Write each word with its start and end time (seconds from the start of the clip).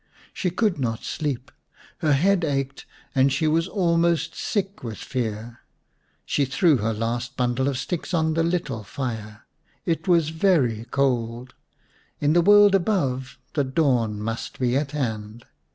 She 0.33 0.49
could 0.49 0.79
not 0.79 1.03
sleep; 1.03 1.51
her 1.99 2.13
head 2.13 2.43
ached 2.43 2.87
and 3.13 3.31
she 3.31 3.45
was 3.47 3.67
almost 3.67 4.33
sick 4.33 4.83
with 4.83 4.97
fear. 4.97 5.59
She 6.25 6.43
threw 6.43 6.77
her 6.77 6.91
last 6.91 7.37
bundle 7.37 7.67
of 7.67 7.77
sticks 7.77 8.11
on 8.11 8.33
the 8.33 8.41
little 8.41 8.83
fire. 8.83 9.45
It 9.85 10.07
was 10.07 10.29
very 10.29 10.85
cold; 10.89 11.53
in 12.19 12.33
the 12.33 12.41
world 12.41 12.73
above 12.73 13.37
the 13.53 13.63
dawn 13.63 14.19
must 14.19 14.57
be 14.57 14.75
at 14.75 14.89
hand. 14.89 15.45